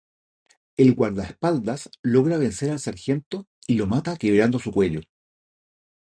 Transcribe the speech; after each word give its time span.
El 0.77 0.95
guardaespaldas 0.95 1.87
logra 2.01 2.39
vencer 2.39 2.71
al 2.71 2.79
sargento 2.79 3.45
y 3.67 3.75
lo 3.75 3.85
mata 3.85 4.15
quebrando 4.17 4.57
su 4.57 4.71
cuello. 4.71 5.01